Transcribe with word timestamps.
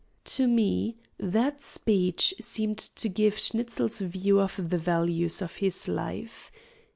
To 0.25 0.47
me, 0.47 0.95
that 1.19 1.61
speech 1.61 2.33
seemed 2.41 2.79
to 2.79 3.07
give 3.07 3.37
Schnitzel's 3.37 4.01
view 4.01 4.39
of 4.41 4.71
the 4.71 4.79
values 4.79 5.43
of 5.43 5.57
his 5.57 5.87
life. 5.87 6.51